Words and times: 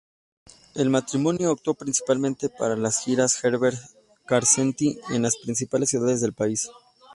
El 0.73 0.89
matrimonio 0.89 1.51
actuó 1.51 1.75
principalmente 1.75 2.49
para 2.49 2.75
las 2.75 3.03
giras 3.03 3.39
Herbert-Karsenty 3.43 4.99
en 5.11 5.21
las 5.21 5.37
principales 5.37 5.91
ciudades 5.91 6.21
del 6.21 6.33
país. 6.33 6.71